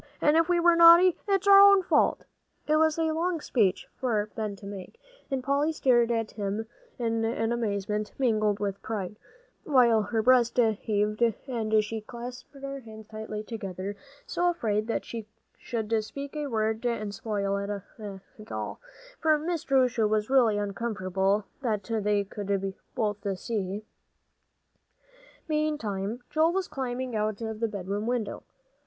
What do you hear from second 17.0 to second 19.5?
spoil it all, for